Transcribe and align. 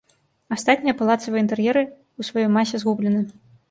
Астатнія 0.55 0.95
палацавыя 1.03 1.43
інтэр'еры 1.45 1.83
ў 1.87 2.21
сваёй 2.33 2.53
масе 2.59 2.75
згублены. 2.87 3.27